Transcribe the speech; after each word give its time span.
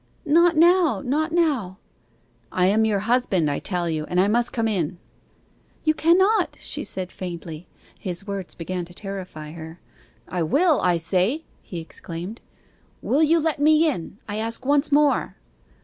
'Not 0.25 0.57
now 0.57 1.03
not 1.05 1.31
now.' 1.31 1.77
'I 2.51 2.65
am 2.65 2.85
your 2.85 3.01
husband, 3.01 3.51
I 3.51 3.59
tell 3.59 3.87
you, 3.87 4.05
and 4.05 4.19
I 4.19 4.27
must 4.27 4.51
come 4.51 4.67
in.' 4.67 4.97
'You 5.83 5.93
cannot,' 5.93 6.57
she 6.59 6.83
said 6.83 7.11
faintly. 7.11 7.67
His 7.99 8.25
words 8.25 8.55
began 8.55 8.83
to 8.85 8.95
terrify 8.95 9.51
her. 9.51 9.79
'I 10.27 10.41
will, 10.41 10.81
I 10.81 10.97
say!' 10.97 11.43
he 11.61 11.79
exclaimed. 11.79 12.41
'Will 13.03 13.21
you 13.21 13.37
let 13.39 13.59
me 13.59 13.87
in, 13.87 14.17
I 14.27 14.37
ask 14.37 14.65
once 14.65 14.91
more? 14.91 15.35